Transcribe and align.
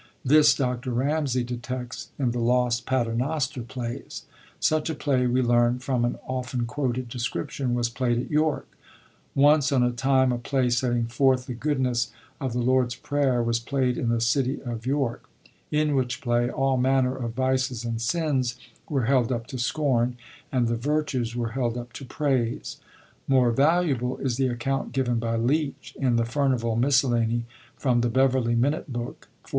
This 0.25 0.55
Dr. 0.55 0.89
Ramsay 0.91 1.43
detects 1.43 2.09
in 2.17 2.31
the 2.31 2.39
lost 2.39 2.87
Paternoster 2.87 3.61
plays. 3.61 4.23
Such 4.59 4.89
a 4.89 4.95
play, 4.95 5.27
we 5.27 5.43
learn 5.43 5.77
from 5.77 6.03
an 6.05 6.17
often 6.25 6.65
quoted 6.65 7.07
description, 7.07 7.75
was 7.75 7.87
playd 7.87 8.19
at 8.19 8.31
York:' 8.31 8.67
Once 9.35 9.71
on 9.71 9.83
a 9.83 9.91
time 9.91 10.31
a 10.31 10.39
play 10.39 10.71
setting 10.71 11.05
forth 11.05 11.45
the 11.45 11.53
goodness 11.53 12.11
of 12.39 12.53
the 12.53 12.61
Lord's 12.63 12.95
Prayer 12.95 13.43
was 13.43 13.59
played 13.59 13.95
in 13.95 14.09
the 14.09 14.19
city 14.19 14.59
of 14.63 14.87
York; 14.87 15.29
in 15.69 15.93
which 15.93 16.19
play 16.19 16.49
all 16.49 16.77
manner 16.77 17.15
of 17.15 17.33
vices 17.33 17.85
and 17.85 18.01
sins 18.01 18.55
were 18.89 19.05
held 19.05 19.31
up 19.31 19.45
to 19.45 19.59
scorn, 19.59 20.17
and 20.51 20.67
the 20.67 20.75
virtues 20.75 21.35
were 21.35 21.49
held 21.51 21.77
up 21.77 21.93
to 21.93 22.05
praise,'^ 22.05 22.77
More 23.27 23.51
valuable 23.51 24.17
is 24.17 24.37
the 24.37 24.47
account 24.47 24.93
given 24.93 25.19
by 25.19 25.35
Leach 25.35 25.95
in 25.99 26.15
the 26.15 26.23
Fumvvall 26.25 26.75
Miscellany 26.79 27.45
from 27.77 28.01
the 28.01 28.09
Beverley 28.09 28.55
Minute 28.55 28.91
Book, 28.91 29.27
14d9. 29.45 29.49